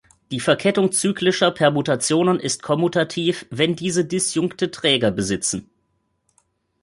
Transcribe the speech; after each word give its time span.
Die 0.31 0.39
Verkettung 0.39 0.91
zyklischer 0.91 1.51
Permutationen 1.51 2.39
ist 2.39 2.63
kommutativ, 2.63 3.45
wenn 3.51 3.75
diese 3.75 4.03
disjunkte 4.03 4.71
Träger 4.71 5.11
besitzen. 5.11 5.69